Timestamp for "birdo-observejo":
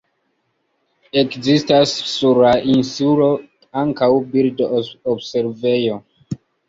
4.33-6.01